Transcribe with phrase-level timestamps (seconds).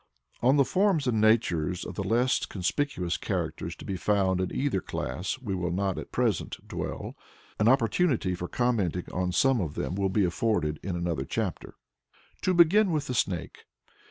[0.41, 4.81] On the forms and natures of the less conspicuous characters to be found in either
[4.81, 7.15] class we will not at present dwell.
[7.59, 11.75] An opportunity for commenting on some of them will be afforded in another chapter.
[12.41, 13.65] To begin with the Snake.